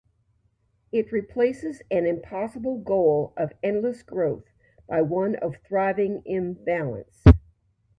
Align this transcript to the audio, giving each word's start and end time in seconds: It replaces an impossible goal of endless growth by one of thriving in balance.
It 0.91 1.11
replaces 1.11 1.83
an 1.91 2.07
impossible 2.07 2.79
goal 2.79 3.33
of 3.37 3.51
endless 3.61 4.01
growth 4.01 4.45
by 4.87 5.03
one 5.03 5.35
of 5.35 5.57
thriving 5.63 6.23
in 6.25 6.55
balance. 6.55 7.23